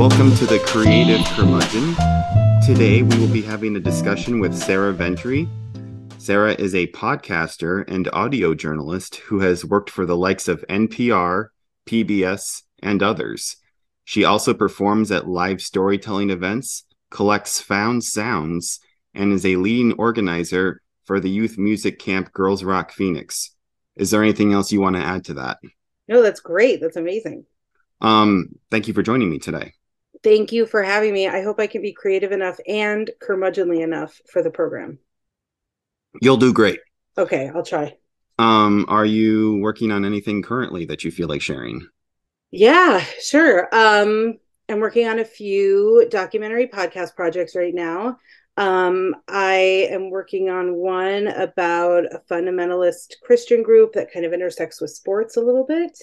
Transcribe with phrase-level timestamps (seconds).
[0.00, 1.94] Welcome to the Creative Curmudgeon.
[2.64, 5.46] Today we will be having a discussion with Sarah Ventre.
[6.18, 11.48] Sarah is a podcaster and audio journalist who has worked for the likes of NPR,
[11.86, 13.56] PBS, and others.
[14.04, 18.80] She also performs at live storytelling events, collects found sounds,
[19.14, 23.54] and is a leading organizer for the youth music camp Girls Rock Phoenix.
[23.96, 25.58] Is there anything else you want to add to that?
[26.08, 26.80] No, that's great.
[26.80, 27.44] That's amazing.
[28.00, 29.74] Um, thank you for joining me today.
[30.22, 31.28] Thank you for having me.
[31.28, 34.98] I hope I can be creative enough and curmudgeonly enough for the program.
[36.20, 36.80] You'll do great.
[37.16, 37.96] Okay, I'll try.
[38.38, 41.86] Um, are you working on anything currently that you feel like sharing?
[42.50, 43.68] Yeah, sure.
[43.72, 48.18] Um, I'm working on a few documentary podcast projects right now.
[48.56, 54.80] Um, I am working on one about a fundamentalist Christian group that kind of intersects
[54.80, 55.96] with sports a little bit.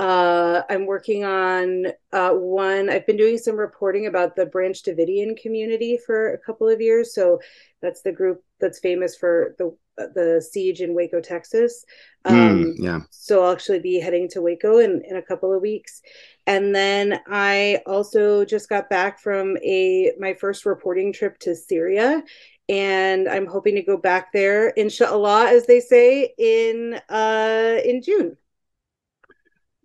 [0.00, 2.88] Uh, I'm working on uh, one.
[2.88, 7.14] I've been doing some reporting about the Branch Davidian community for a couple of years.
[7.14, 7.38] So
[7.82, 11.84] that's the group that's famous for the the siege in Waco, Texas.
[12.24, 13.00] Um, mm, yeah.
[13.10, 16.00] So I'll actually be heading to Waco in in a couple of weeks,
[16.46, 22.22] and then I also just got back from a my first reporting trip to Syria,
[22.70, 28.38] and I'm hoping to go back there, inshallah, as they say, in uh in June.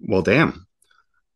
[0.06, 0.67] Well, damn.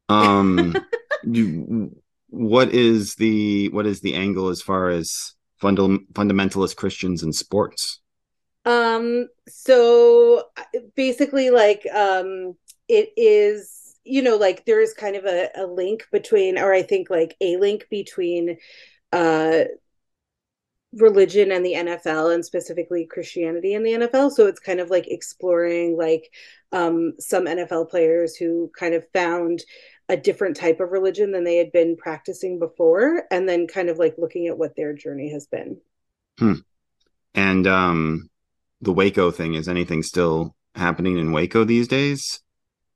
[0.07, 0.75] Um,
[1.23, 1.95] you,
[2.29, 7.99] what is the what is the angle as far as fundam- fundamentalist Christians and sports?
[8.65, 10.43] Um, so
[10.95, 12.55] basically, like, um,
[12.87, 16.83] it is you know like there is kind of a, a link between, or I
[16.83, 18.57] think like a link between,
[19.11, 19.63] uh
[20.93, 24.31] religion and the NFL and specifically Christianity in the NFL.
[24.31, 26.31] So it's kind of like exploring like
[26.71, 29.63] um, some NFL players who kind of found
[30.07, 33.99] a different type of religion than they had been practicing before and then kind of
[33.99, 35.77] like looking at what their journey has been.
[36.39, 36.53] Hmm.
[37.35, 38.29] And um
[38.81, 42.39] the Waco thing is anything still happening in Waco these days?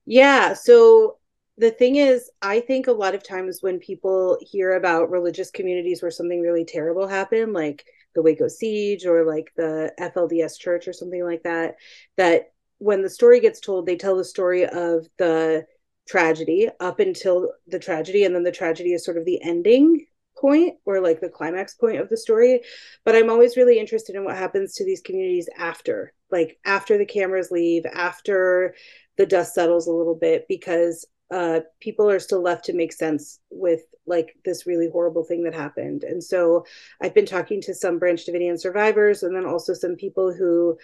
[0.06, 1.18] Yeah, so
[1.58, 6.02] the thing is, I think a lot of times when people hear about religious communities
[6.02, 10.94] where something really terrible happened, like the Waco siege or like the FLDS church or
[10.94, 11.76] something like that,
[12.18, 15.66] that when the story gets told, they tell the story of the
[16.08, 20.06] tragedy up until the tragedy, and then the tragedy is sort of the ending
[20.38, 22.62] point or like the climax point of the story.
[23.06, 27.06] But I'm always really interested in what happens to these communities after, like after the
[27.06, 28.76] cameras leave, after
[29.18, 33.40] the dust settles a little bit, because uh, people are still left to make sense
[33.50, 36.04] with like this really horrible thing that happened.
[36.04, 36.64] And so
[37.02, 40.78] I've been talking to some Branch Davidian survivors and then also some people who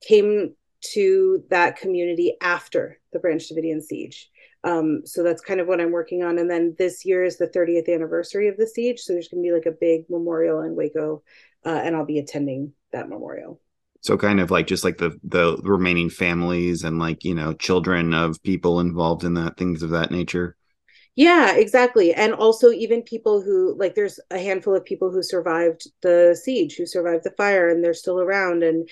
[0.00, 0.54] came
[0.92, 4.30] to that community after the Branch Davidian siege.
[4.64, 6.38] Um, so that's kind of what I'm working on.
[6.38, 9.00] And then this year is the 30th anniversary of the siege.
[9.00, 11.22] So there's going to be like a big memorial in Waco,
[11.66, 13.60] uh, and I'll be attending that memorial
[14.06, 18.14] so kind of like just like the the remaining families and like you know children
[18.14, 20.56] of people involved in that things of that nature?
[21.16, 22.12] Yeah exactly.
[22.12, 26.76] And also even people who like there's a handful of people who survived the siege
[26.76, 28.88] who survived the fire and they're still around and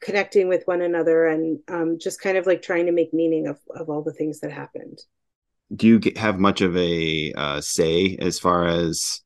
[0.00, 3.58] connecting with one another and um, just kind of like trying to make meaning of,
[3.74, 4.98] of all the things that happened.
[5.74, 9.22] Do you get, have much of a uh, say as far as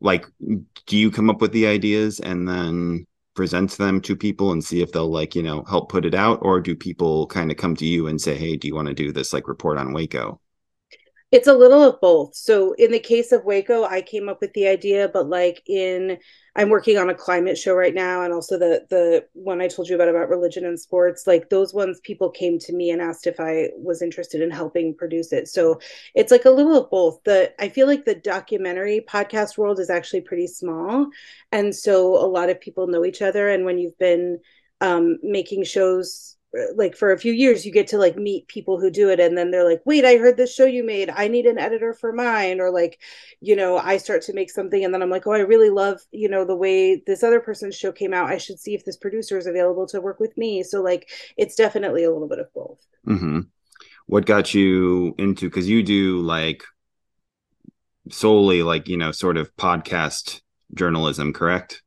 [0.00, 0.26] like
[0.86, 4.82] do you come up with the ideas and then present them to people and see
[4.82, 6.38] if they'll like you know help put it out?
[6.42, 8.94] Or do people kind of come to you and say hey do you want to
[8.94, 10.40] do this like report on waco
[11.32, 12.34] it's a little of both.
[12.36, 16.18] So in the case of waco i came up with the idea but like in
[16.54, 19.88] i'm working on a climate show right now and also the the one i told
[19.88, 23.26] you about about religion and sports like those ones people came to me and asked
[23.26, 25.48] if i was interested in helping produce it.
[25.48, 25.80] So
[26.14, 27.22] it's like a little of both.
[27.24, 31.08] The i feel like the documentary podcast world is actually pretty small
[31.52, 34.38] and so a lot of people know each other and when you've been
[34.80, 36.35] um, making shows
[36.74, 39.36] like for a few years you get to like meet people who do it and
[39.36, 41.10] then they're like wait i heard this show you made.
[41.10, 43.00] I need an editor for mine or like
[43.40, 46.00] you know i start to make something and then i'm like oh i really love
[46.12, 48.30] you know the way this other person's show came out.
[48.30, 50.62] I should see if this producer is available to work with me.
[50.62, 52.78] So like it's definitely a little bit of both.
[53.06, 53.40] Mm-hmm.
[54.06, 56.64] what got you into because you do like
[58.10, 60.40] solely like you know sort of podcast
[60.74, 61.82] journalism correct?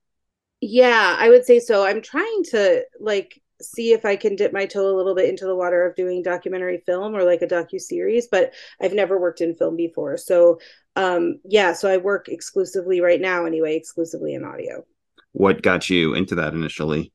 [0.62, 1.86] Yeah i would say so.
[1.86, 5.46] I'm trying to like see if I can dip my toe a little bit into
[5.46, 9.42] the water of doing documentary film or like a docu series, but I've never worked
[9.42, 10.18] in film before.
[10.18, 10.60] So
[10.96, 14.86] um yeah, so I work exclusively right now anyway, exclusively in audio.
[15.32, 17.12] What got you into that initially?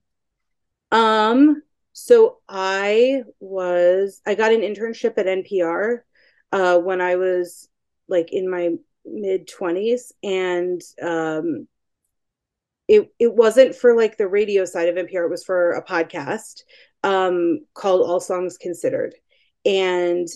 [0.93, 1.63] Um
[1.93, 6.01] so I was I got an internship at NPR
[6.53, 7.69] uh when I was
[8.09, 8.71] like in my
[9.07, 11.69] mid 20s and um
[12.89, 15.27] it it wasn't for like the radio side of NPR.
[15.27, 16.63] It was for a podcast
[17.03, 19.15] um, called All Songs Considered,
[19.65, 20.29] and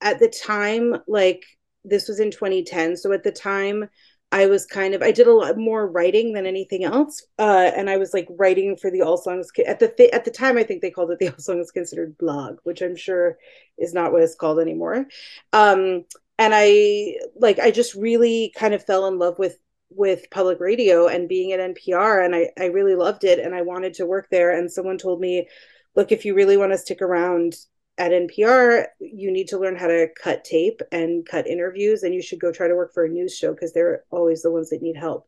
[0.00, 1.44] at the time, like
[1.84, 3.88] this was in 2010, so at the time.
[4.32, 7.88] I was kind of I did a lot more writing than anything else, uh, and
[7.88, 10.58] I was like writing for the All Songs at the th- at the time.
[10.58, 13.38] I think they called it the All Songs Considered blog, which I'm sure
[13.78, 15.06] is not what it's called anymore.
[15.52, 16.04] Um,
[16.38, 19.58] and I like I just really kind of fell in love with
[19.96, 23.62] with public radio and being at NPR and I, I really loved it and I
[23.62, 25.48] wanted to work there and someone told me
[25.94, 27.56] look if you really want to stick around
[27.98, 32.22] at NPR you need to learn how to cut tape and cut interviews and you
[32.22, 34.82] should go try to work for a news show because they're always the ones that
[34.82, 35.26] need help.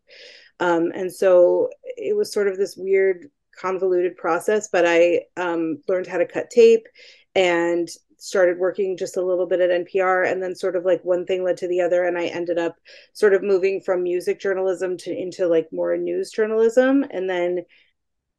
[0.60, 6.06] Um, and so it was sort of this weird convoluted process but I um, learned
[6.06, 6.86] how to cut tape
[7.34, 7.88] and
[8.18, 11.44] started working just a little bit at NPR and then sort of like one thing
[11.44, 12.76] led to the other and I ended up
[13.12, 17.04] sort of moving from music journalism to into like more news journalism.
[17.10, 17.64] And then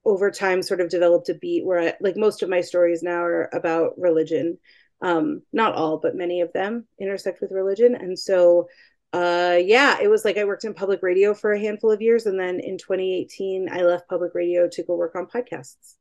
[0.06, 3.24] over time sort of developed a beat where I, like most of my stories now
[3.24, 4.58] are about religion.
[5.02, 7.96] Um not all but many of them intersect with religion.
[7.96, 8.68] And so
[9.14, 12.28] uh yeah it was like i worked in public radio for a handful of years
[12.28, 15.96] and then in 2018 i left public radio to go work on podcasts.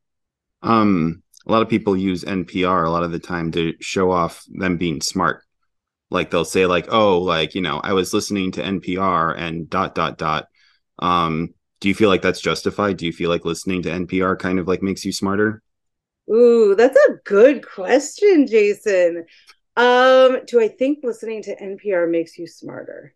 [0.61, 4.43] Um a lot of people use NPR a lot of the time to show off
[4.49, 5.43] them being smart.
[6.11, 9.95] Like they'll say like, "Oh, like, you know, I was listening to NPR and dot
[9.95, 10.47] dot dot."
[10.99, 12.97] Um do you feel like that's justified?
[12.97, 15.61] Do you feel like listening to NPR kind of like makes you smarter?
[16.31, 19.25] Ooh, that's a good question, Jason.
[19.77, 23.15] Um, do I think listening to NPR makes you smarter?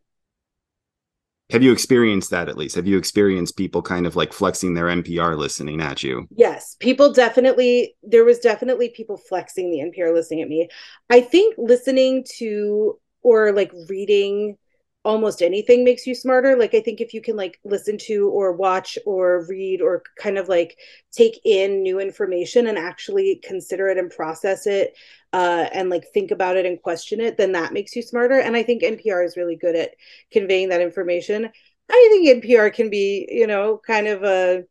[1.50, 2.75] Have you experienced that at least?
[2.75, 6.28] Have you experienced people kind of like flexing their npr listening at you?
[6.36, 6.75] Yes.
[6.80, 10.69] People definitely there was definitely people flexing the npr listening at me.
[11.10, 14.57] I think listening to or like reading
[15.06, 18.54] almost anything makes you smarter like i think if you can like listen to or
[18.54, 20.78] watch or read or kind of like
[21.12, 24.96] take in new information and actually consider it and process it
[25.34, 28.56] uh, and like think about it and question it then that makes you smarter and
[28.56, 29.92] i think npr is really good at
[30.32, 31.50] conveying that information
[31.92, 34.64] i think npr can be you know kind of a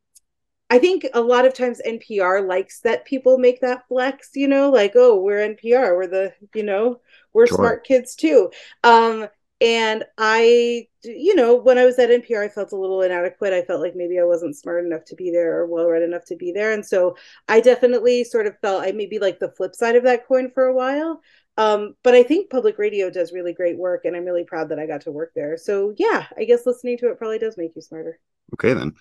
[0.70, 4.70] I think a lot of times NPR likes that people make that flex, you know,
[4.70, 6.99] like, oh, we're NPR, we're the, you know,
[7.35, 7.58] we're sure.
[7.58, 8.50] smart kids too.
[8.82, 9.28] Um,
[9.62, 13.53] and I, you know, when I was at NPR, I felt a little inadequate.
[13.53, 16.25] I felt like maybe I wasn't smart enough to be there or well read enough
[16.26, 16.73] to be there.
[16.73, 17.17] And so
[17.47, 20.64] I definitely sort of felt I maybe like the flip side of that coin for
[20.64, 21.20] a while.
[21.56, 24.81] Um, but I think public radio does really great work, and I'm really proud that
[24.81, 25.56] I got to work there.
[25.56, 28.19] So yeah, I guess listening to it probably does make you smarter.
[28.55, 28.94] Okay then.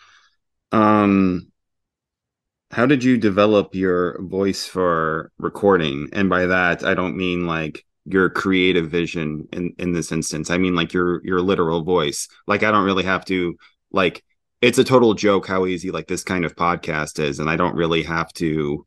[0.72, 1.52] Um,
[2.70, 6.10] how did you develop your voice for recording?
[6.14, 10.50] And by that, I don't mean like your creative vision in in this instance.
[10.50, 12.28] I mean like your your literal voice.
[12.48, 13.56] Like i don't really have to
[13.92, 14.24] like
[14.62, 17.76] it's a total joke how easy like this kind of podcast is and i don't
[17.76, 18.86] really have to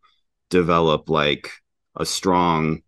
[0.51, 1.51] develop like
[1.97, 2.81] a strong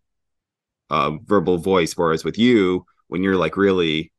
[0.90, 1.96] uh verbal voice.
[1.96, 4.12] Whereas with you when you're like really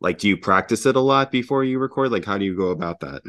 [0.00, 2.12] like do you practice it a lot before you record?
[2.12, 3.22] Like how do you go about that?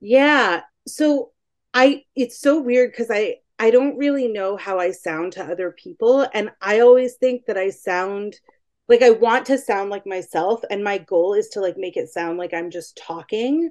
[0.00, 0.62] Yeah.
[0.86, 1.32] So
[1.74, 5.72] i it's so weird because i I don't really know how I sound to other
[5.72, 6.26] people.
[6.32, 8.36] And I always think that I sound
[8.88, 10.62] like I want to sound like myself.
[10.70, 13.70] And my goal is to like make it sound like I'm just talking.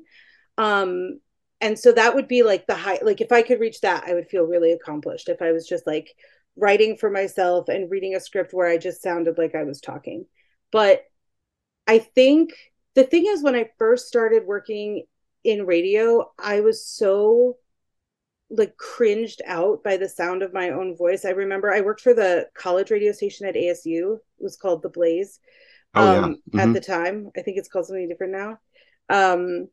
[0.57, 1.19] Um,
[1.61, 4.13] and so that would be like the high, like if I could reach that, I
[4.13, 6.13] would feel really accomplished if I was just like
[6.55, 10.25] writing for myself and reading a script where I just sounded like I was talking.
[10.71, 11.03] But
[11.87, 12.53] I think
[12.95, 15.05] the thing is, when I first started working
[15.43, 17.57] in radio, I was so
[18.49, 21.25] like cringed out by the sound of my own voice.
[21.25, 24.15] I remember I worked for the college radio station at ASU.
[24.15, 25.39] It was called The Blaze.
[25.95, 26.59] Oh, um, yeah.
[26.59, 26.59] mm-hmm.
[26.59, 27.31] at the time.
[27.37, 28.59] I think it's called something different now.
[29.09, 29.69] Um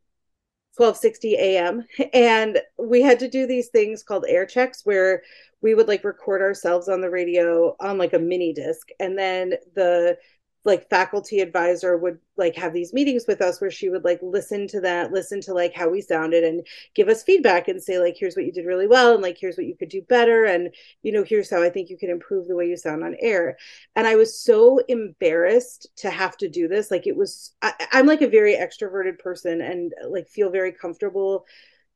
[0.76, 1.84] 1260 AM.
[2.12, 5.22] And we had to do these things called air checks where
[5.62, 8.88] we would like record ourselves on the radio on like a mini disc.
[8.98, 10.18] And then the
[10.64, 14.66] like faculty advisor would like have these meetings with us where she would like listen
[14.66, 18.16] to that listen to like how we sounded and give us feedback and say like
[18.18, 20.74] here's what you did really well and like here's what you could do better and
[21.02, 23.56] you know here's how i think you can improve the way you sound on air.
[23.94, 26.90] And i was so embarrassed to have to do this.
[26.90, 31.44] Like it was I, i'm like a very extroverted person and like feel very comfortable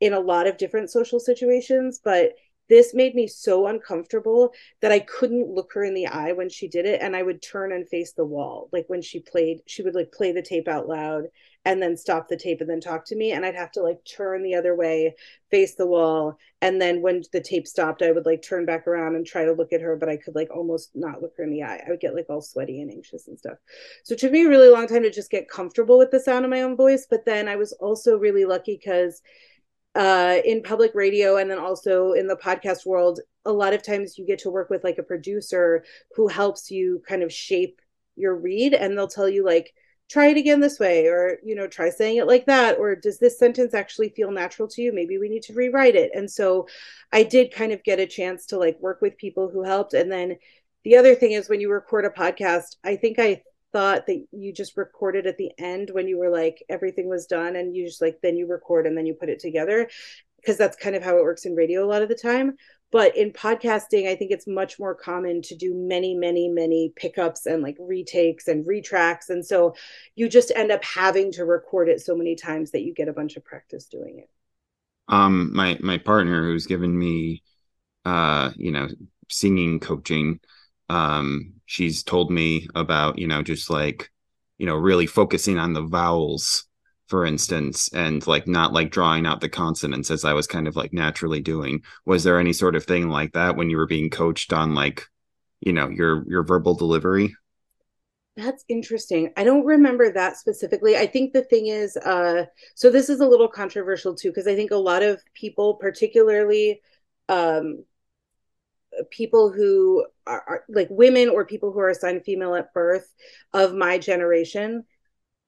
[0.00, 2.34] in a lot of different social situations but
[2.68, 6.68] this made me so uncomfortable that I couldn't look her in the eye when she
[6.68, 7.00] did it.
[7.00, 8.68] And I would turn and face the wall.
[8.72, 11.24] Like when she played, she would like play the tape out loud
[11.64, 13.32] and then stop the tape and then talk to me.
[13.32, 15.14] And I'd have to like turn the other way,
[15.50, 16.38] face the wall.
[16.60, 19.52] And then when the tape stopped, I would like turn back around and try to
[19.52, 21.82] look at her, but I could like almost not look her in the eye.
[21.86, 23.58] I would get like all sweaty and anxious and stuff.
[24.04, 26.44] So it took me a really long time to just get comfortable with the sound
[26.44, 27.06] of my own voice.
[27.08, 29.22] But then I was also really lucky because
[29.98, 34.16] uh, in public radio and then also in the podcast world, a lot of times
[34.16, 37.82] you get to work with like a producer who helps you kind of shape
[38.14, 39.74] your read and they'll tell you like
[40.08, 43.18] try it again this way or you know try saying it like that or does
[43.18, 44.92] this sentence actually feel natural to you?
[44.92, 46.12] Maybe we need to rewrite it.
[46.14, 46.68] And so
[47.12, 49.94] i did kind of get a chance to like work with people who helped.
[49.94, 50.36] And then
[50.84, 54.52] the other thing is when you record a podcast i think i thought that you
[54.52, 58.00] just recorded at the end when you were like everything was done and you just
[58.00, 59.88] like then you record and then you put it together?
[60.36, 62.56] Because that's kind of how it works in radio a lot of the time.
[62.90, 67.44] But in podcasting i think it's much more common to do many many many pickups
[67.44, 69.28] and like retakes and retracks.
[69.28, 69.74] And so
[70.14, 73.12] you just end up having to record it so many times that you get a
[73.12, 74.30] bunch of practice doing it.
[75.08, 77.42] Um my my partner who's given me
[78.04, 78.88] uh you know
[79.28, 80.40] singing coaching
[80.88, 84.10] um she's told me about you know just like
[84.56, 86.64] you know really focusing on the vowels
[87.08, 90.76] for instance and like not like drawing out the consonants as i was kind of
[90.76, 91.82] like naturally doing.
[92.06, 95.04] Was there any sort of thing like that when you were being coached on like
[95.60, 97.36] you know your your verbal delivery?
[98.34, 99.32] That's interesting.
[99.36, 100.96] I don't remember that specifically.
[100.96, 102.46] I think the thing is uh
[102.76, 106.80] so this is a little controversial too because i think a lot of people particularly
[107.28, 107.84] um
[109.10, 113.12] people who are, are, like women or people who are assigned female at birth
[113.52, 114.84] of my generation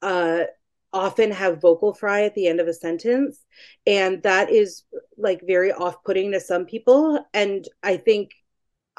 [0.02, 0.44] uh
[0.92, 3.44] often have vocal fry at the end of a sentence
[3.86, 4.82] and that is
[5.16, 8.32] like very off-putting to some people and i think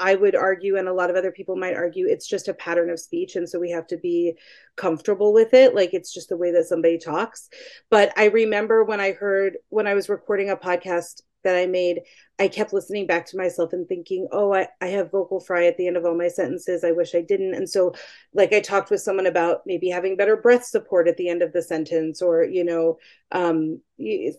[0.01, 2.89] I would argue, and a lot of other people might argue, it's just a pattern
[2.89, 3.35] of speech.
[3.35, 4.33] And so we have to be
[4.75, 5.75] comfortable with it.
[5.75, 7.49] Like it's just the way that somebody talks.
[7.91, 12.01] But I remember when I heard, when I was recording a podcast that I made,
[12.39, 15.77] I kept listening back to myself and thinking, oh, I, I have vocal fry at
[15.77, 16.83] the end of all my sentences.
[16.83, 17.53] I wish I didn't.
[17.53, 17.93] And so,
[18.33, 21.53] like, I talked with someone about maybe having better breath support at the end of
[21.53, 22.97] the sentence, or, you know,
[23.31, 23.81] um,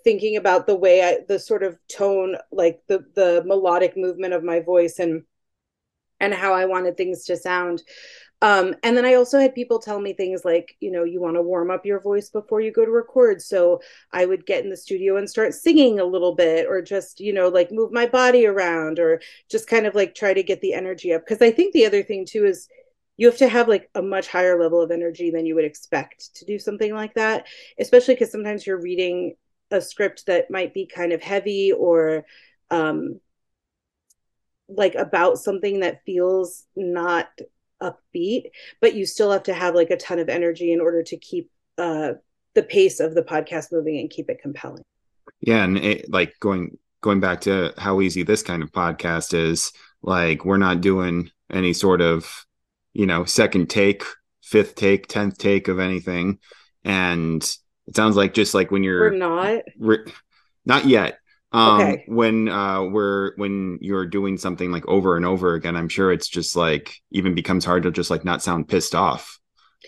[0.04, 4.42] thinking about the way I, the sort of tone, like the, the melodic movement of
[4.42, 5.22] my voice and,
[6.20, 7.82] and how I wanted things to sound.
[8.42, 11.36] Um, and then I also had people tell me things like, you know, you want
[11.36, 13.40] to warm up your voice before you go to record.
[13.40, 13.80] So
[14.10, 17.32] I would get in the studio and start singing a little bit, or just, you
[17.32, 20.74] know, like move my body around, or just kind of like try to get the
[20.74, 21.24] energy up.
[21.24, 22.68] Because I think the other thing too is
[23.16, 26.34] you have to have like a much higher level of energy than you would expect
[26.34, 27.46] to do something like that,
[27.78, 29.36] especially because sometimes you're reading
[29.70, 32.24] a script that might be kind of heavy or,
[32.70, 33.20] um,
[34.68, 37.28] like about something that feels not
[37.82, 41.16] upbeat, but you still have to have like a ton of energy in order to
[41.16, 42.12] keep uh,
[42.54, 44.82] the pace of the podcast moving and keep it compelling.
[45.40, 49.72] Yeah, and it, like going going back to how easy this kind of podcast is,
[50.02, 52.46] like we're not doing any sort of
[52.92, 54.04] you know second take,
[54.42, 56.38] fifth take, tenth take of anything,
[56.84, 57.42] and
[57.86, 59.62] it sounds like just like when you're we're not?
[59.78, 60.12] re-
[60.64, 61.18] not yet
[61.52, 62.04] um okay.
[62.06, 66.28] when uh we're when you're doing something like over and over again i'm sure it's
[66.28, 69.38] just like even becomes hard to just like not sound pissed off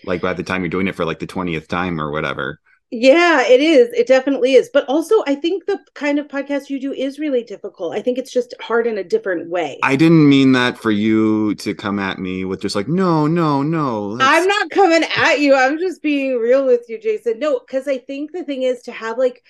[0.03, 2.59] like by the time you're doing it for like the 20th time or whatever.
[2.91, 3.89] Yeah it is.
[3.93, 4.69] It definitely is.
[4.71, 7.95] But also i think the kind of podcast you do is really difficult.
[7.95, 9.79] I think it's just hard in a different way.
[9.83, 13.63] I didn't mean that for you to come at me with just like no no
[13.63, 15.55] no i'm not coming at you.
[15.55, 17.39] I'm just being real with you jason.
[17.39, 19.43] No because i think the thing is to have like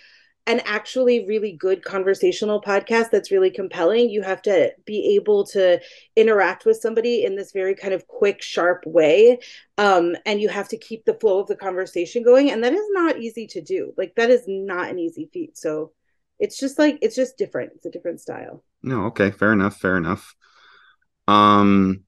[0.48, 5.82] an actually really good conversational podcast that's really compelling, you have to be able to
[6.16, 9.40] interact with somebody in this very kind of quick, sharp way.
[9.80, 12.52] Um, and you have to keep the flow of the conversation going.
[12.52, 13.94] And that is not easy to do.
[13.98, 15.58] Like, that is not an easy feat.
[15.58, 15.94] So
[16.40, 17.72] it's just like, it's just different.
[17.75, 18.64] It's a different style.
[18.84, 19.32] No, okay.
[19.32, 19.78] Fair enough.
[19.78, 20.36] Fair enough.
[21.28, 22.04] Um,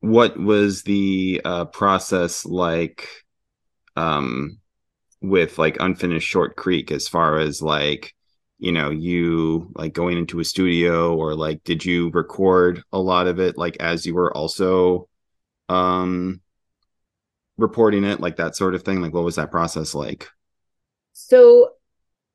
[0.00, 3.06] what was the uh, process like?
[3.96, 4.60] Um,
[5.20, 8.14] with like unfinished short creek as far as like
[8.58, 13.26] you know you like going into a studio or like did you record a lot
[13.26, 15.08] of it like as you were also
[15.68, 16.40] um
[17.60, 19.00] reporting it like that sort of thing?
[19.00, 20.28] Like what was that process like?
[21.12, 21.72] So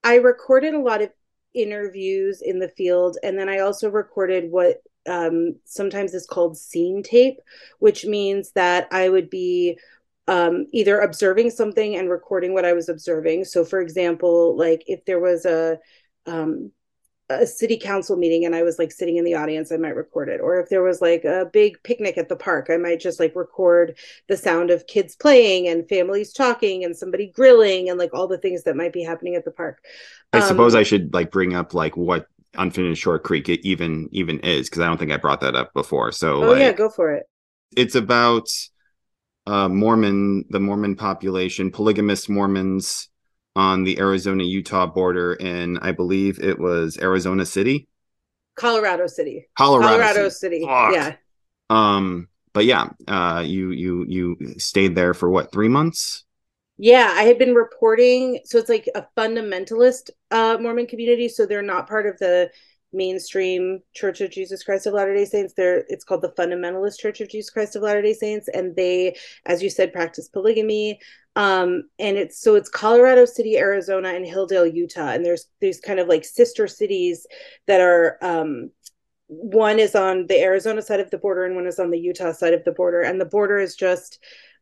[0.05, 1.09] i recorded a lot of
[1.53, 7.03] interviews in the field and then i also recorded what um, sometimes is called scene
[7.03, 7.37] tape
[7.79, 9.77] which means that i would be
[10.27, 13.45] um, either observing something and recording what I was observing.
[13.45, 15.79] So, for example, like if there was a
[16.25, 16.71] um,
[17.29, 20.29] a city council meeting and I was like sitting in the audience, I might record
[20.29, 20.39] it.
[20.41, 23.35] Or if there was like a big picnic at the park, I might just like
[23.35, 28.27] record the sound of kids playing and families talking and somebody grilling and like all
[28.27, 29.83] the things that might be happening at the park.
[30.33, 32.27] I um, suppose I should like bring up like what
[32.57, 35.73] unfinished short creek it even even is because I don't think I brought that up
[35.73, 36.11] before.
[36.11, 37.25] So oh like, yeah, go for it.
[37.75, 38.49] It's about
[39.47, 43.09] uh Mormon the Mormon population, polygamous Mormons
[43.55, 47.87] on the Arizona Utah border in, I believe it was Arizona City,
[48.55, 50.61] Colorado City, Colorado, Colorado City.
[50.61, 50.65] City.
[50.65, 51.15] Yeah.
[51.69, 56.23] Um, but yeah, uh, you you you stayed there for what three months?
[56.77, 58.39] Yeah, I had been reporting.
[58.45, 61.29] So it's like a fundamentalist uh, Mormon community.
[61.29, 62.49] So they're not part of the
[62.95, 65.53] mainstream Church of Jesus Christ of Latter Day Saints.
[65.55, 69.15] They're it's called the Fundamentalist Church of Jesus Christ of Latter Day Saints, and they,
[69.45, 70.99] as you said, practice polygamy.
[71.35, 75.99] Um, and it's so it's Colorado City, Arizona, and Hildale, Utah, and there's these kind
[75.99, 77.27] of like sister cities
[77.67, 78.71] that are um,
[79.27, 82.31] one is on the Arizona side of the border and one is on the Utah
[82.31, 84.19] side of the border, and the border is just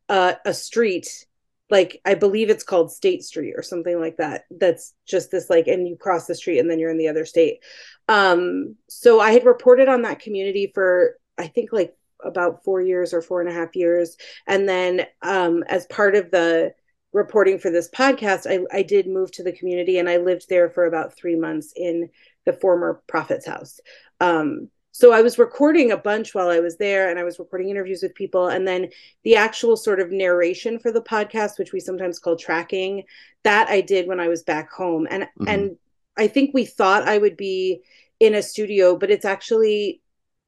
[0.09, 1.25] uh, a street
[1.73, 4.43] like I believe it's called State Street or something like that.
[4.51, 7.25] That's just this like, and you cross the street and then you're in the other
[7.25, 7.63] state.
[8.07, 13.11] Um, so I had reported on that community for I think like about four years
[13.11, 16.75] or four and a half years, and then um, as part of the
[17.11, 20.69] reporting for this podcast, I, I did move to the community and I lived there
[20.69, 22.09] for about three months in
[22.45, 23.79] the former prophet's house.
[24.19, 27.69] Um, so I was recording a bunch while I was there and I was recording
[27.69, 28.89] interviews with people and then
[29.23, 33.03] the actual sort of narration for the podcast which we sometimes call tracking
[33.43, 35.47] that I did when I was back home and mm-hmm.
[35.47, 35.77] and
[36.15, 37.81] I think we thought I would be
[38.19, 39.99] in a studio but it's actually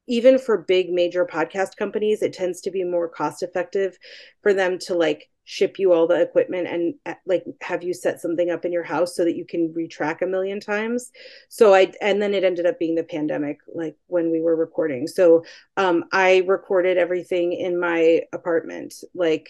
[0.06, 3.98] even for big major podcast companies it tends to be more cost effective
[4.42, 8.20] for them to like ship you all the equipment and uh, like have you set
[8.20, 11.12] something up in your house so that you can retrack a million times.
[11.48, 15.06] So i and then it ended up being the pandemic like when we were recording.
[15.06, 15.44] So
[15.76, 19.48] um i recorded everything in my apartment like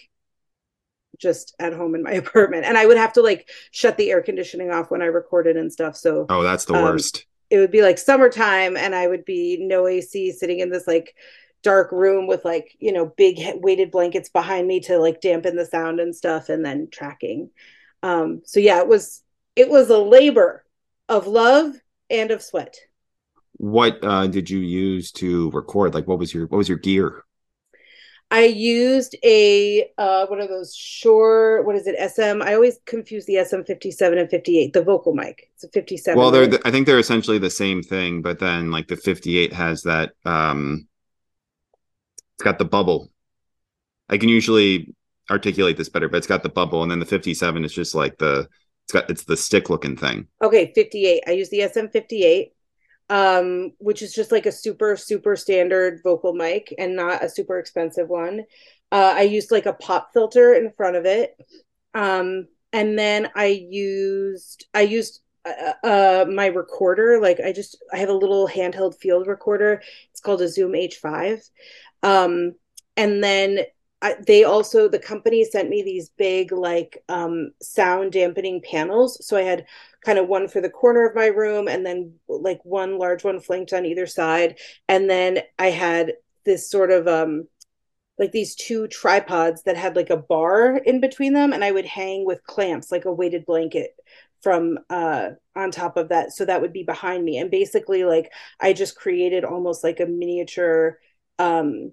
[1.17, 2.65] just at home in my apartment.
[2.65, 5.73] And i would have to like shut the air conditioning off when i recorded and
[5.73, 5.95] stuff.
[5.97, 7.25] So oh that's the um, worst.
[7.49, 11.15] it would be like summertime and i would be no ac sitting in this like
[11.67, 15.65] dark room with like you know big weighted blankets behind me to like dampen the
[15.65, 17.49] sound and stuff and then tracking.
[18.03, 19.21] Um so yeah it was
[19.57, 20.63] it was a labor
[21.09, 21.75] of love
[22.09, 22.77] and of sweat.
[23.57, 25.93] What uh did you use to record?
[25.93, 27.25] Like what was your what was your gear?
[28.31, 33.25] I used a uh what are those Shure what is it SM I always confuse
[33.25, 35.49] the SM 57 and 58 the vocal mic.
[35.55, 38.71] It's a 57 Well they're the, I think they're essentially the same thing but then
[38.71, 40.87] like the 58 has that um
[42.37, 43.09] it's got the bubble.
[44.09, 44.93] I can usually
[45.29, 48.17] articulate this better, but it's got the bubble, and then the 57 is just like
[48.19, 48.47] the
[48.85, 50.27] it's got it's the stick looking thing.
[50.41, 51.23] Okay, 58.
[51.27, 52.51] I use the SM58,
[53.09, 57.57] um, which is just like a super super standard vocal mic and not a super
[57.57, 58.43] expensive one.
[58.91, 61.35] Uh, I used like a pop filter in front of it,
[61.95, 67.19] um, and then I used I used uh, uh, my recorder.
[67.19, 69.81] Like I just I have a little handheld field recorder.
[70.11, 71.41] It's called a Zoom H5.
[72.03, 72.53] Um,
[72.95, 73.59] and then
[74.01, 79.25] I, they also the company sent me these big like um, sound dampening panels.
[79.25, 79.65] So I had
[80.01, 83.39] kind of one for the corner of my room, and then like one large one
[83.39, 86.13] flanked on either side, and then I had
[86.45, 87.47] this sort of um,
[88.19, 91.85] like these two tripods that had like a bar in between them, and I would
[91.85, 93.91] hang with clamps like a weighted blanket
[94.41, 96.31] from uh on top of that.
[96.33, 97.37] So that would be behind me.
[97.39, 100.99] And basically like i just created almost like a miniature
[101.39, 101.91] um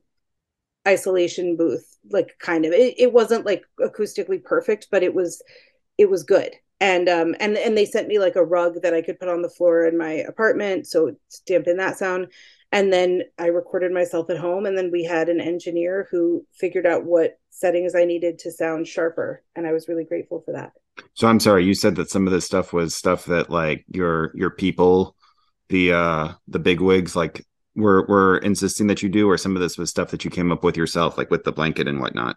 [0.87, 2.73] isolation booth like kind of.
[2.73, 5.43] It, it wasn't like acoustically perfect but it was
[5.99, 6.53] it was good.
[6.81, 9.43] And um and and they sent me like a rug that i could put on
[9.43, 12.29] the floor in my apartment so dampen that sound.
[12.73, 16.87] And then i recorded myself at home and then we had an engineer who figured
[16.87, 20.73] out what settings i needed to sound sharper and i was really grateful for that.
[21.15, 24.33] So i'm sorry you said that some of this stuff was stuff that like your
[24.35, 25.17] your people
[25.69, 29.63] the uh the big wigs like were were insisting that you do, or some of
[29.63, 32.37] this was stuff that you came up with yourself, like with the blanket and whatnot?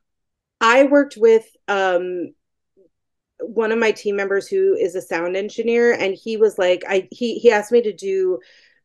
[0.62, 2.34] I worked with um
[3.39, 7.08] one of my team members who is a sound engineer and he was like I
[7.12, 8.39] he he asked me to do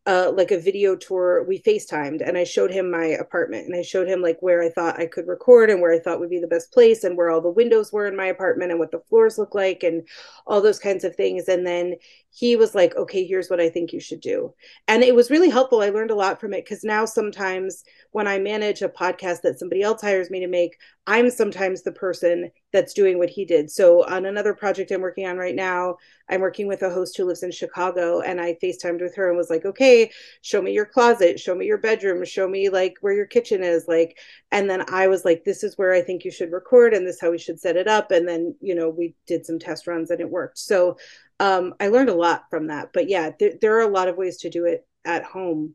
[0.05, 1.45] uh, like a video tour.
[1.47, 4.69] We FaceTimed and I showed him my apartment and I showed him like where I
[4.69, 7.31] thought I could record and where I thought would be the best place and where
[7.31, 10.07] all the windows were in my apartment and what the floors look like and
[10.47, 11.47] all those kinds of things.
[11.47, 11.95] And then
[12.31, 14.53] he was like, okay, here's what I think you should do.
[14.89, 15.83] And it was really helpful.
[15.83, 19.59] I learned a lot from it because now sometimes when I manage a podcast that
[19.59, 23.71] somebody else hires me to make, I'm sometimes the person that's doing what he did.
[23.71, 25.97] So on another project I'm working on right now,
[26.29, 29.37] I'm working with a host who lives in Chicago and I FaceTimed with her and
[29.37, 30.13] was like, okay,
[30.43, 33.89] show me your closet, show me your bedroom, show me like where your kitchen is.
[33.89, 34.17] Like,
[34.53, 37.17] and then I was like, this is where I think you should record and this
[37.17, 38.13] is how we should set it up.
[38.13, 40.59] And then, you know, we did some test runs and it worked.
[40.59, 40.99] So
[41.41, 42.91] um, I learned a lot from that.
[42.95, 45.75] But yeah, there, there are a lot of ways to do it at home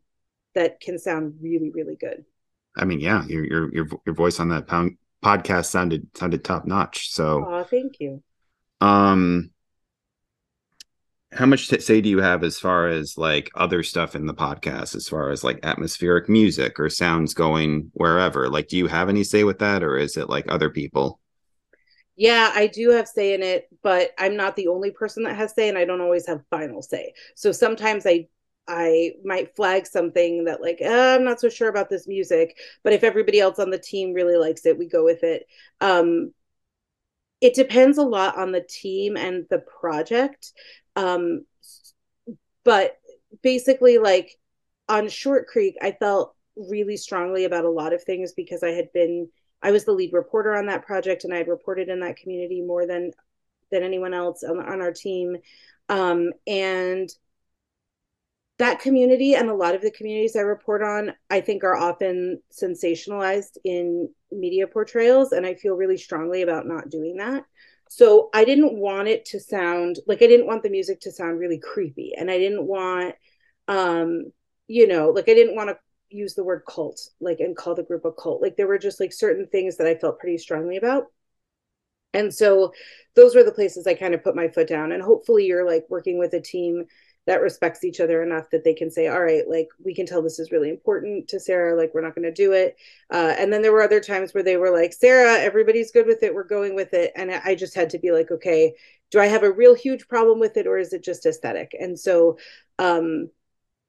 [0.55, 2.23] that can sound really, really good.
[2.77, 6.65] I mean, yeah, your your your your voice on that pound podcast sounded sounded top
[6.65, 7.12] notch.
[7.12, 8.23] So, oh, thank you.
[8.82, 9.51] Um,
[11.34, 14.34] how much to say do you have as far as like other stuff in the
[14.34, 18.49] podcast, as far as like atmospheric music or sounds going wherever?
[18.49, 21.19] Like, do you have any say with that, or is it like other people?
[22.15, 25.53] Yeah, I do have say in it, but I'm not the only person that has
[25.53, 27.13] say, and I don't always have final say.
[27.36, 28.27] So sometimes I
[28.67, 32.93] I might flag something that like uh, I'm not so sure about this music, but
[32.93, 35.47] if everybody else on the team really likes it, we go with it.
[35.82, 36.34] Um,
[37.39, 40.51] it depends a lot on the team and the project,
[40.95, 41.45] um,
[42.63, 42.97] but
[43.41, 44.32] basically, like
[44.89, 48.91] on Short Creek, I felt really strongly about a lot of things because I had
[48.93, 49.30] been
[49.62, 52.62] I was the lead reporter on that project and I had reported in that community
[52.62, 53.12] more than
[53.71, 55.38] than anyone else on, on our team,
[55.89, 57.10] um, and
[58.58, 62.41] that community and a lot of the communities I report on, I think are often
[62.52, 65.32] sensationalized in media portrayals.
[65.32, 67.46] And I feel really strongly about not doing that.
[67.89, 71.39] So I didn't want it to sound like I didn't want the music to sound
[71.39, 72.13] really creepy.
[72.17, 73.15] And I didn't want,
[73.67, 74.32] um,
[74.67, 75.78] you know, like I didn't want to
[76.10, 78.41] use the word cult, like, and call the group a cult.
[78.41, 81.06] Like there were just like certain things that I felt pretty strongly about.
[82.13, 82.74] And so
[83.15, 84.91] those were the places I kind of put my foot down.
[84.91, 86.86] And hopefully you're like working with a team
[87.27, 90.21] that respects each other enough that they can say all right like we can tell
[90.21, 92.75] this is really important to sarah like we're not going to do it.
[93.13, 96.23] Uh, and then there were other times where they were like sarah everybody's good with
[96.23, 97.11] it we're going with it.
[97.15, 98.73] And i just had to be like okay
[99.11, 101.75] do i have a real huge problem with it or is it just aesthetic?
[101.79, 102.37] And so
[102.79, 103.29] um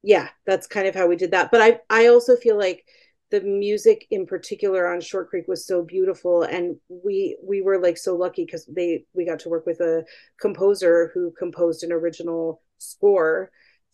[0.03, 1.49] yeah that's kind of how we did that.
[1.51, 2.85] But i i also feel like
[3.31, 7.97] the music in particular on short creek was so beautiful and we we were like
[7.97, 10.03] so lucky because they we got to work with a
[10.41, 13.51] composer who composed an original score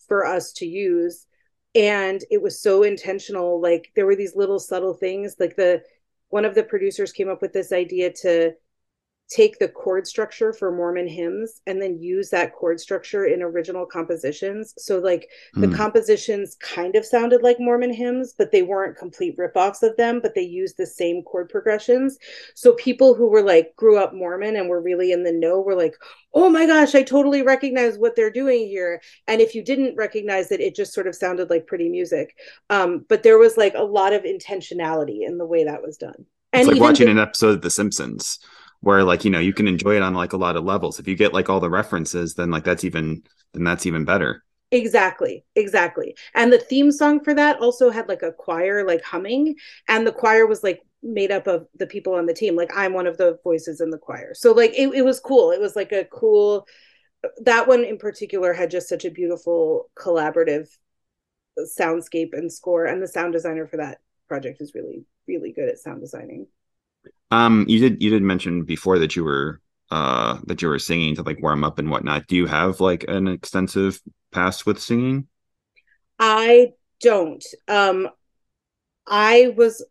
[0.08, 1.28] for us to use.
[1.74, 3.62] And it was so intentional.
[3.62, 5.84] Like there were these little subtle things like the
[6.30, 8.54] one of the producers came up with this idea to
[9.30, 13.86] take the chord structure for Mormon hymns and then use that chord structure in original
[13.86, 14.74] compositions.
[14.78, 15.76] So like the mm.
[15.76, 20.36] compositions kind of sounded like Mormon hymns, but they weren't complete ripoffs of them, but
[20.36, 22.20] they used the same chord progressions.
[22.54, 25.76] So people who were like grew up Mormon and were really in the know were
[25.76, 25.96] like,
[26.34, 30.52] "Oh my gosh, I totally recognize what they're doing here." And if you didn't recognize
[30.52, 32.38] it, it just sort of sounded like pretty music.
[32.70, 36.26] Um, but there was like a lot of intentionality in the way that was done.
[36.54, 38.40] And it's like watching the- an episode of The Simpsons
[38.86, 41.00] where like you know you can enjoy it on like a lot of levels.
[41.00, 44.44] If you get like all the references then like that's even then that's even better.
[44.72, 46.16] Exactly exactly.
[46.36, 49.56] And the theme song for that also had like a choir like humming
[49.88, 52.56] and the choir was like made up of the people on the team.
[52.56, 54.34] Like i'm one of the voices in the choir.
[54.36, 55.52] So like it, it was cool.
[55.52, 56.68] It was like a cool
[57.42, 60.68] that one in particular had just such a beautiful collaborative
[61.58, 65.70] uh, soundscape and score and the sound designer for that project is really really good
[65.70, 66.46] at sound designing
[67.32, 71.16] um, you did you did mention before that you were uh that you were singing
[71.16, 72.28] to like warm up and whatnot.
[72.28, 75.28] Do you have like an extensive past with singing?
[76.20, 77.44] I don't.
[77.68, 78.10] Um,
[79.08, 79.86] I was.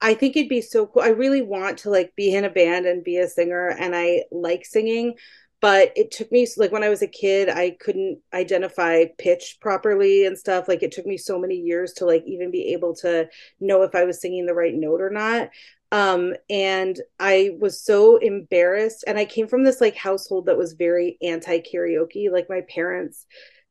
[0.00, 1.02] I think it'd be so cool.
[1.02, 4.24] I really want to like be in a band and be a singer, and I
[4.30, 5.14] like singing
[5.60, 10.26] but it took me like when i was a kid i couldn't identify pitch properly
[10.26, 13.28] and stuff like it took me so many years to like even be able to
[13.60, 15.50] know if i was singing the right note or not
[15.90, 20.74] um and i was so embarrassed and i came from this like household that was
[20.74, 23.26] very anti karaoke like my parents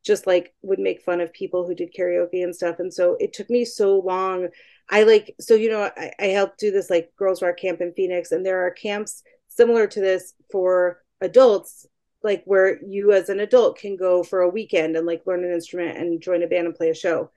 [0.07, 3.33] just like would make fun of people who did karaoke and stuff and so it
[3.33, 4.47] took me so long.
[4.89, 7.91] I like so you know i, I helped do this like girls rock camp in
[7.91, 11.85] phoenix and there are camps similar to this for adults
[12.23, 15.51] like where you as an adult can go for a weekend and like learn an
[15.51, 17.29] instrument and join a band and play a show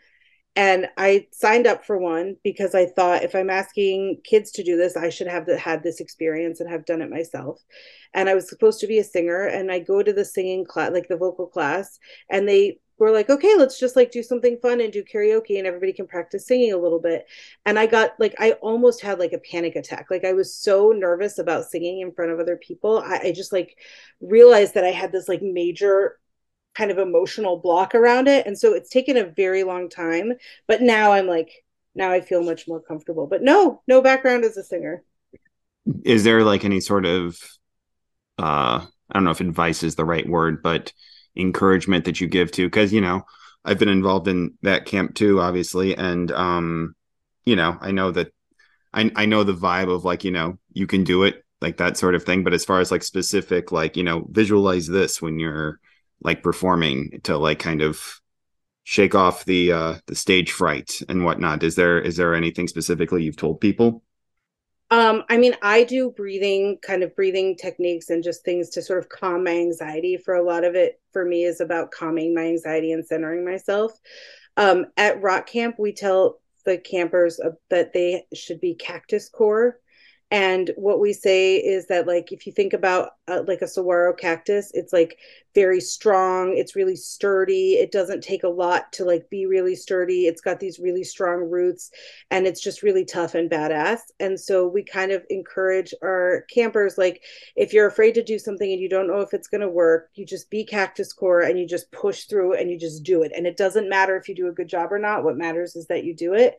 [0.56, 4.76] and I signed up for one because I thought if I'm asking kids to do
[4.76, 7.62] this, I should have had this experience and have done it myself.
[8.14, 10.90] And I was supposed to be a singer, and I go to the singing class,
[10.92, 14.80] like the vocal class, and they were like, okay, let's just like do something fun
[14.80, 17.26] and do karaoke, and everybody can practice singing a little bit.
[17.64, 20.08] And I got like, I almost had like a panic attack.
[20.10, 22.98] Like I was so nervous about singing in front of other people.
[22.98, 23.78] I, I just like
[24.20, 26.18] realized that I had this like major
[26.74, 28.46] kind of emotional block around it.
[28.46, 30.32] And so it's taken a very long time
[30.66, 31.50] but now i'm like
[31.94, 33.26] now i feel much more comfortable.
[33.26, 35.02] But no no background as a singer.
[36.04, 37.36] Is there like any sort of
[38.38, 40.92] uh I don't know if advice is the right word, but
[41.36, 43.22] encouragement that you give to because you know
[43.64, 46.94] I've been involved in that camp too, obviously, and um,
[47.44, 48.32] you know I know that
[48.92, 51.96] I I know the vibe of like you know you can do it like that
[51.96, 55.38] sort of thing, but as far as like specific like you know visualize this when
[55.38, 55.80] you're
[56.22, 58.20] like performing to like kind of
[58.84, 63.22] shake off the uh the stage fright and whatnot is there is there anything specifically
[63.22, 64.02] you've told people
[64.92, 68.98] um, I mean, I do breathing, kind of breathing techniques and just things to sort
[68.98, 70.16] of calm my anxiety.
[70.16, 73.92] For a lot of it, for me, is about calming my anxiety and centering myself.
[74.56, 79.78] Um, at rock camp, we tell the campers that they should be cactus core
[80.30, 84.12] and what we say is that like if you think about uh, like a saguaro
[84.12, 85.18] cactus it's like
[85.54, 86.56] very strong.
[86.56, 87.74] It's really sturdy.
[87.74, 90.26] It doesn't take a lot to like be really sturdy.
[90.26, 91.90] It's got these really strong roots
[92.30, 94.00] and it's just really tough and badass.
[94.20, 97.22] And so we kind of encourage our campers like
[97.56, 100.10] if you're afraid to do something and you don't know if it's going to work
[100.14, 103.32] you just be cactus core and you just push through and you just do it.
[103.34, 105.24] And it doesn't matter if you do a good job or not.
[105.24, 106.58] What matters is that you do it.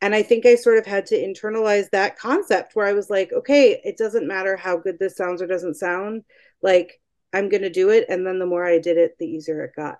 [0.00, 3.32] And I think I sort of had to internalize that concept where I was like,
[3.32, 6.24] okay, it doesn't matter how good this sounds or doesn't sound.
[6.60, 7.00] Like,
[7.32, 8.06] I'm going to do it.
[8.08, 9.98] And then the more I did it, the easier it got.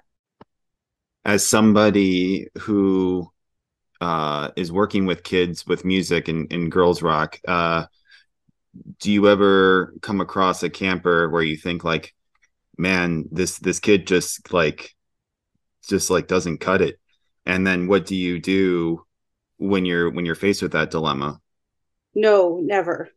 [1.25, 3.31] As somebody who
[4.01, 7.87] uh, is working with kids with music and, and girls rock, uh,
[8.99, 12.15] do you ever come across a camper where you think like,
[12.77, 14.95] man, this this kid just like
[15.89, 16.99] just like doesn't cut it?
[17.47, 19.05] And then what do you do
[19.59, 21.41] when you're when you're faced with that dilemma?
[22.15, 23.11] No, never.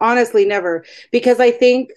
[0.00, 0.84] Honestly, never.
[1.10, 1.90] Because I think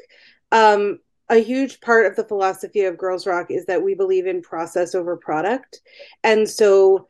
[0.52, 4.42] um a huge part of the philosophy of Girls Rock is that we believe in
[4.42, 5.82] process over product.
[6.24, 7.08] And so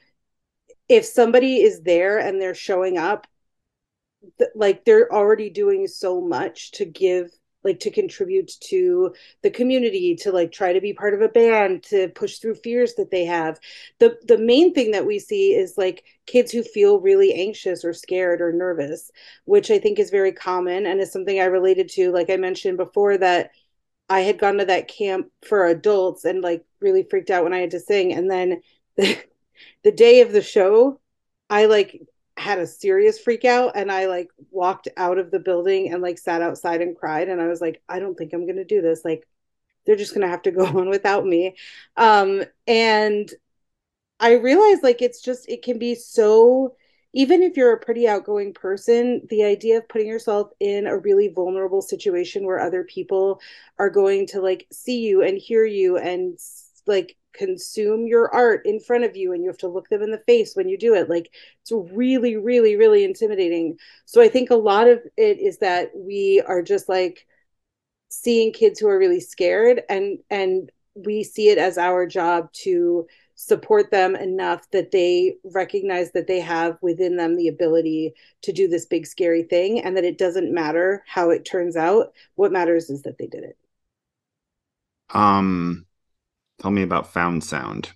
[0.88, 3.28] if somebody is there and they're showing up,
[4.56, 7.32] like they're already doing so much to give
[7.66, 11.84] like to contribute to the community to like try to be part of a band
[11.84, 13.60] to push through fears that they have
[14.00, 17.92] the the main thing that we see is like kids who feel really anxious or
[17.92, 19.12] scared or nervous
[19.46, 22.78] which i think is very common and is something i related to like i mentioned
[22.78, 23.50] before that
[24.10, 27.60] i had gone to that camp for adults and like really freaked out when i
[27.60, 28.14] had to sing.
[28.14, 28.62] And then
[28.98, 29.18] the,
[29.84, 31.00] the day of the show
[31.50, 32.02] i like
[32.38, 36.18] had a serious freak out and I like walked out of the building and like
[36.18, 37.30] sat outside and cried.
[37.30, 39.06] And I was like I don't think I'm going to do this.
[39.06, 39.28] Like
[39.86, 41.56] they're just going to have to go on without me.
[41.96, 43.32] Um and
[44.20, 46.76] I realized like it's just it can be so
[47.16, 51.30] even if you're a pretty outgoing person, the idea of putting yourself in a really
[51.30, 53.40] vulnerable situation where other people
[53.80, 56.38] are going to like see you and hear you and
[56.86, 60.12] like consume your art in front of you and you have to look them in
[60.12, 63.78] the face when you do it like it's really really really intimidating.
[64.06, 67.26] So i think a lot of it is that we are just like
[68.10, 73.06] seeing kids who are really scared and and we see it as our job to
[73.36, 78.68] support them enough that they recognize that they have within them the ability to do
[78.68, 82.90] this big scary thing and that it doesn't matter how it turns out what matters
[82.90, 83.58] is that they did it
[85.14, 85.86] um
[86.60, 87.92] Tell me about Found Sound.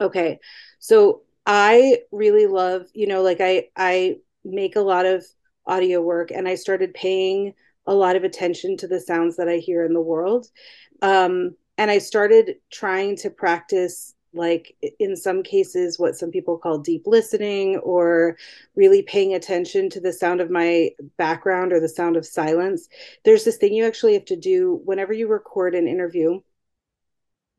[0.00, 0.40] Okay.
[0.78, 5.24] So I really love, you know, like I I make a lot of
[5.66, 7.54] audio work and I started paying
[7.86, 10.48] a lot of attention to the sounds that I hear in the world.
[11.02, 16.78] Um, and I started trying to practice like in some cases what some people call
[16.78, 18.36] deep listening or
[18.74, 22.88] really paying attention to the sound of my background or the sound of silence.
[23.24, 26.40] There's this thing you actually have to do whenever you record an interview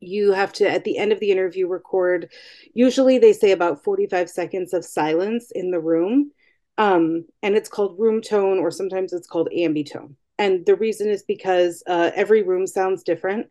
[0.00, 2.28] you have to at the end of the interview record
[2.74, 6.30] usually they say about 45 seconds of silence in the room
[6.78, 10.14] um, and it's called room tone or sometimes it's called ambitone.
[10.38, 13.46] And the reason is because uh, every room sounds different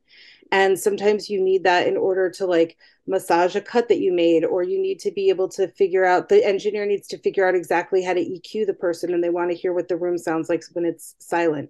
[0.53, 4.45] and sometimes you need that in order to like massage a cut that you made
[4.45, 7.55] or you need to be able to figure out the engineer needs to figure out
[7.55, 10.47] exactly how to eq the person and they want to hear what the room sounds
[10.49, 11.69] like when it's silent.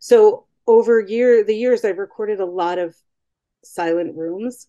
[0.00, 2.96] So over year the years i've recorded a lot of
[3.64, 4.66] silent rooms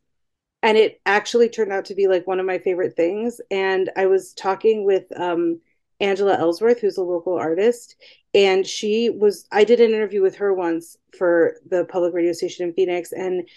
[0.61, 3.41] and it actually turned out to be like one of my favorite things.
[3.49, 5.59] And i was talking with um,
[5.99, 7.95] angela ellsworth who's a local artist
[8.33, 12.67] and she was i did an interview with her once for the public radio station
[12.67, 13.47] in phoenix and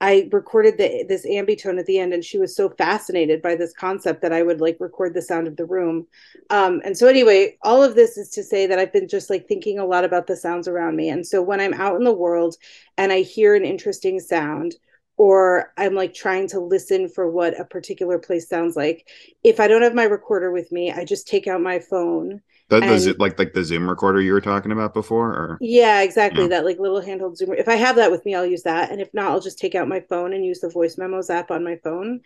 [0.00, 3.72] i recorded the, this ambitone at the end and she was so fascinated by this
[3.72, 6.06] concept that i would like record the sound of the room.
[6.50, 9.46] Um, and so anyway all of this is to say that i've been just like
[9.46, 11.08] thinking a lot about the sounds around me.
[11.08, 12.56] And so when i'm out in the world
[12.96, 14.76] and i hear an interesting sound
[15.18, 19.08] or I'm like trying to listen for what a particular place sounds like.
[19.44, 22.84] If I don't have my recorder with me, I just take out my phone That
[22.86, 26.44] does it like like the Zoom recorder you were talking about before, or yeah, exactly
[26.44, 26.48] yeah.
[26.48, 27.54] that like little handheld Zoom.
[27.54, 29.74] If I have that with me, I'll use that, and if not, I'll just take
[29.74, 32.20] out my phone and use the voice memos app on my phone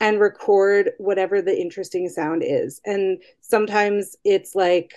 [0.00, 2.80] and record whatever the interesting sound is.
[2.84, 4.92] And sometimes it's like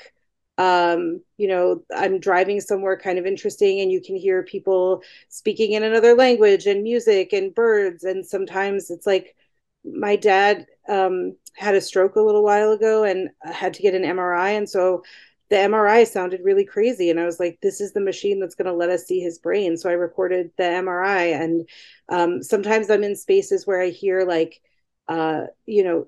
[0.57, 5.73] um, you know, I'm driving somewhere kind of interesting and you can hear people speaking
[5.73, 8.03] in another language and music and birds.
[8.03, 9.35] And sometimes it's like
[9.83, 14.03] my dad um, had a stroke a little while ago and had to get an
[14.03, 14.51] MRI.
[14.51, 15.03] And so
[15.49, 17.09] the MRI sounded really crazy.
[17.09, 19.39] And I was like, this is the machine that's going to let us see his
[19.39, 19.77] brain.
[19.77, 21.33] So I recorded the MRI.
[21.41, 21.67] And
[22.09, 24.61] um, sometimes I'm in spaces where I hear like,
[25.07, 26.07] uh, you know,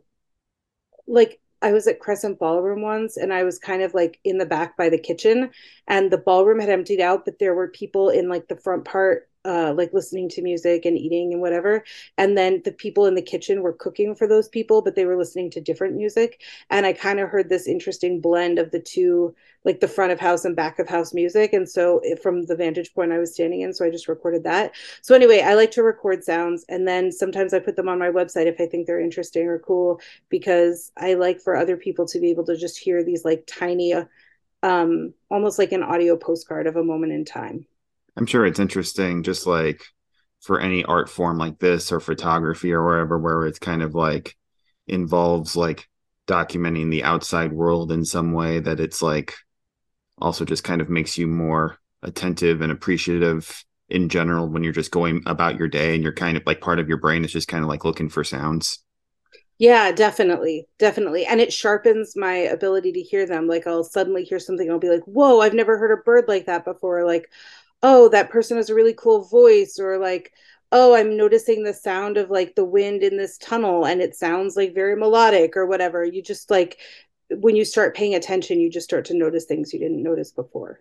[1.08, 4.46] like I was at Crescent Ballroom once and I was kind of like in the
[4.46, 5.50] back by the kitchen
[5.88, 9.30] and the ballroom had emptied out, but there were people in like the front part
[9.46, 11.84] uh, like listening to music and eating and whatever.
[12.18, 15.18] And then the people in the kitchen were cooking for those people, but they were
[15.18, 16.42] listening to different music.
[16.70, 20.20] And I kind of heard this interesting blend of the two, like the front of
[20.20, 21.54] house and back of house music.
[21.54, 24.44] And so it, from the vantage point I was standing in, so I just recorded
[24.46, 24.72] that.
[25.02, 28.10] So anyway, I like to record sounds and then sometimes I put them on my
[28.10, 32.20] website if I think they're interesting or cool because I like for other people to
[32.20, 33.94] be able to just hear these like tiny,
[34.64, 37.66] um, almost like an audio postcard of a moment in time.
[38.18, 39.84] I'm sure it's interesting, just like
[40.42, 44.36] for any art form like this or photography or wherever, where it's kind of like
[44.88, 45.88] involves like
[46.28, 49.34] documenting the outside world in some way that it's like
[50.20, 54.92] also just kind of makes you more attentive and appreciative in general when you're just
[54.92, 57.48] going about your day and you're kind of like part of your brain is just
[57.48, 58.80] kind of like looking for sounds.
[59.60, 60.68] Yeah, definitely.
[60.80, 61.26] Definitely.
[61.26, 63.48] And it sharpens my ability to hear them.
[63.48, 66.46] Like I'll suddenly hear something, I'll be like, whoa, I've never heard a bird like
[66.48, 67.06] that before.
[67.06, 67.30] Like,
[67.84, 70.32] oh that person has a really cool voice or like
[70.72, 74.56] oh i'm noticing the sound of like the wind in this tunnel and it sounds
[74.56, 76.80] like very melodic or whatever you just like
[77.30, 80.80] when you start paying attention you just start to notice things you didn't notice before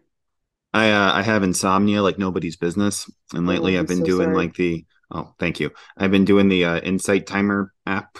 [0.73, 4.05] i uh, i have insomnia like nobody's business and oh, lately oh, i've been so
[4.05, 4.37] doing sorry.
[4.37, 8.19] like the oh thank you i've been doing the uh, insight timer app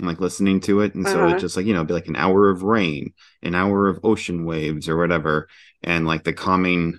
[0.00, 1.34] like listening to it and so uh-huh.
[1.34, 4.44] it's just like you know be like an hour of rain an hour of ocean
[4.44, 5.48] waves or whatever
[5.82, 6.98] and like the calming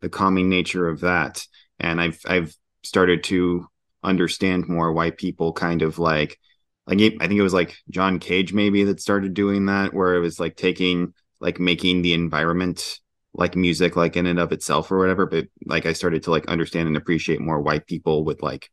[0.00, 1.46] the calming nature of that.
[1.78, 3.66] And i've i've started to
[4.02, 6.38] understand more why people kind of like
[6.86, 10.20] like i think it was like john cage maybe that started doing that where it
[10.20, 13.00] was like taking like making the environment
[13.34, 15.26] like music like in and of itself or whatever.
[15.26, 18.70] But like i started to like understand and appreciate more why people would like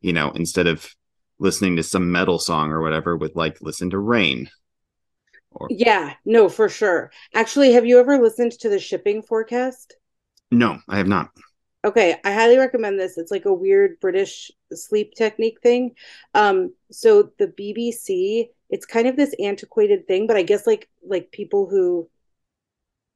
[0.00, 0.94] you know instead of
[1.38, 4.50] listening to some metal song or whatever would like listen to rain.
[5.52, 5.68] Or...
[5.70, 7.12] yeah no for sure.
[7.34, 9.94] Actually have you ever listened to the shipping forecast
[10.52, 11.30] no, I have not.
[11.84, 13.18] Okay, I highly recommend this.
[13.18, 15.96] It's like a weird British sleep technique thing.
[16.34, 21.32] Um, so the BBC, it's kind of this antiquated thing, but I guess like like
[21.32, 22.08] people who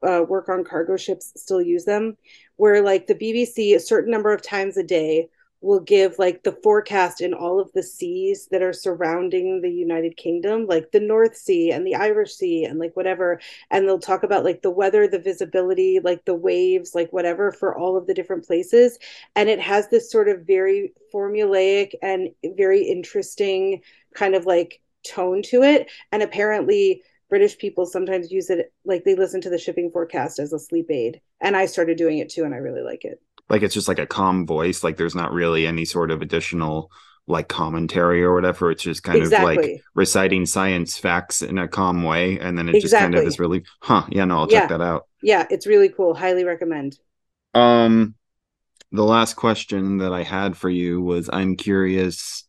[0.06, 2.16] uh, work on cargo ships still use them,
[2.56, 5.28] where like the BBC a certain number of times a day
[5.60, 10.16] will give like the forecast in all of the seas that are surrounding the United
[10.16, 13.40] Kingdom, like the North Sea and the Irish Sea and like whatever.
[13.70, 17.76] And they'll talk about like the weather, the visibility, like the waves, like whatever for
[17.76, 18.98] all of the different places.
[19.34, 23.80] And it has this sort of very formulaic and very interesting
[24.14, 25.90] kind of like tone to it.
[26.12, 30.52] And apparently, British people sometimes use it like they listen to the shipping forecast as
[30.52, 31.20] a sleep aid.
[31.40, 33.98] And I started doing it too, and I really like it like it's just like
[33.98, 36.90] a calm voice like there's not really any sort of additional
[37.28, 39.56] like commentary or whatever it's just kind exactly.
[39.56, 42.82] of like reciting science facts in a calm way and then it exactly.
[42.82, 44.60] just kind of is really huh yeah no i'll yeah.
[44.60, 46.98] check that out yeah it's really cool highly recommend
[47.54, 48.14] um
[48.92, 52.44] the last question that i had for you was i'm curious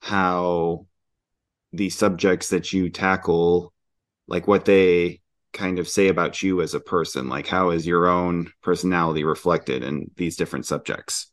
[0.00, 0.86] how
[1.72, 3.72] the subjects that you tackle
[4.28, 5.20] like what they
[5.54, 7.28] kind of say about you as a person?
[7.28, 11.30] Like, how is your own personality reflected in these different subjects?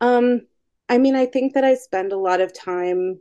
[0.00, 0.42] Um,
[0.88, 3.20] I mean, I think that I spend a lot of time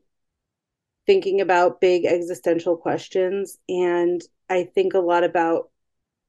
[1.06, 5.69] thinking about big existential questions, and I think a lot about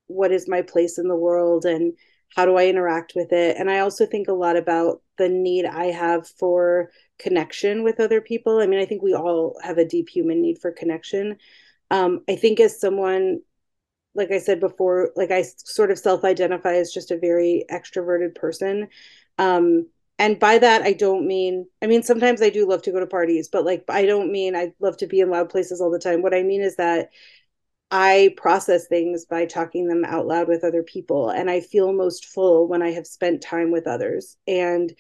[0.07, 1.95] what is my place in the world and
[2.37, 3.57] how do I interact with it.
[3.59, 8.21] And I also think a lot about the need I have for connection with other
[8.21, 8.59] people.
[8.59, 11.39] I mean, I think we all have a deep human need for connection
[11.91, 13.41] um, I think as someone,
[14.15, 18.35] like I said before, like I sort of self identify as just a very extroverted
[18.35, 18.89] person.
[19.39, 23.01] Um, and by that, I don't mean, I mean, sometimes I do love to go
[23.01, 25.91] to parties, but like, I don't mean I love to be in loud places all
[25.91, 26.23] the time.
[26.23, 27.11] What I mean is that
[27.91, 31.31] I process things by talking them out loud with other people.
[31.31, 34.37] And I feel most full when I have spent time with others.
[34.47, 34.93] And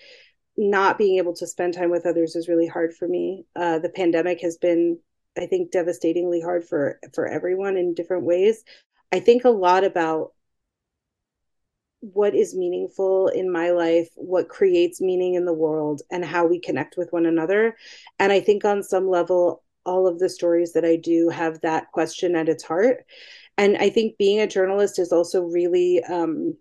[0.57, 3.45] not being able to spend time with others is really hard for me.
[3.57, 4.99] Uh, the pandemic has been
[5.37, 8.65] I think devastatingly hard for for everyone in different ways.
[9.13, 10.33] I think a lot about
[12.01, 16.61] what is meaningful in my life, what creates meaning in the world, and how we
[16.61, 17.77] connect with one another.
[18.19, 21.93] And I think on some level, all of the stories that I do have that
[21.93, 23.07] question at its heart.
[23.57, 26.57] And I think being a journalist is also really, um,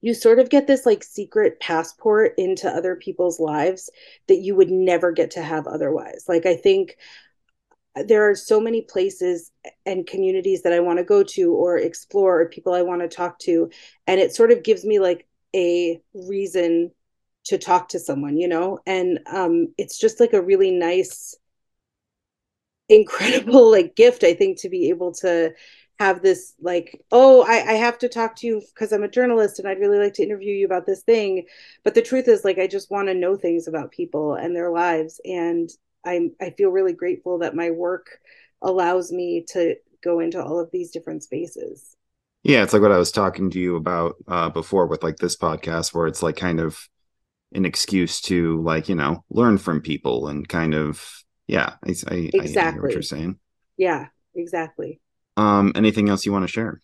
[0.00, 3.88] you sort of get this like secret passport into other people's lives
[4.26, 6.24] that you would never get to have otherwise.
[6.26, 6.96] Like, I think
[7.94, 9.50] there are so many places
[9.84, 13.08] and communities that I want to go to or explore or people I want to
[13.08, 13.70] talk to.
[14.06, 16.92] And it sort of gives me like a reason
[17.44, 18.78] to talk to someone, you know?
[18.86, 21.34] And um, it's just like a really nice,
[22.88, 25.52] incredible like gift, I think, to be able to
[25.98, 29.58] have this like, oh, I, I have to talk to you because I'm a journalist
[29.58, 31.46] and I'd really like to interview you about this thing.
[31.84, 34.70] But the truth is like I just want to know things about people and their
[34.70, 35.20] lives.
[35.24, 35.70] And
[36.04, 38.18] I'm I feel really grateful that my work
[38.60, 41.96] allows me to go into all of these different spaces.
[42.42, 45.36] Yeah, it's like what I was talking to you about uh, before with like this
[45.36, 46.88] podcast, where it's like kind of
[47.54, 52.30] an excuse to like you know learn from people and kind of yeah, I, I
[52.32, 53.38] exactly I what you're saying.
[53.76, 55.00] Yeah, exactly.
[55.36, 56.80] Um, anything else you want to share?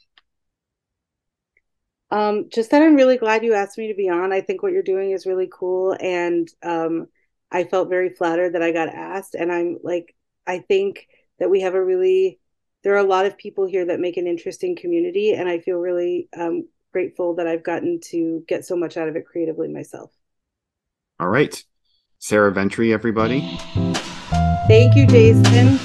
[2.10, 4.32] Um, just that I'm really glad you asked me to be on.
[4.32, 7.08] I think what you're doing is really cool, and um,
[7.50, 9.34] I felt very flattered that I got asked.
[9.34, 10.14] And I'm like,
[10.46, 11.06] I think
[11.38, 12.40] that we have a really,
[12.84, 15.32] there are a lot of people here that make an interesting community.
[15.32, 19.16] And I feel really um, grateful that I've gotten to get so much out of
[19.16, 20.10] it creatively myself.
[21.20, 21.62] All right.
[22.18, 23.58] Sarah Ventre, everybody.
[24.68, 25.78] Thank you, Jason.